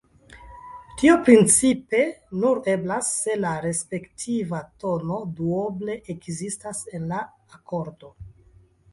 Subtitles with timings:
[0.99, 1.97] Tio principe
[2.43, 7.21] nur eblas, se la respektiva tono duoble ekzistas en la
[7.59, 8.11] akordo.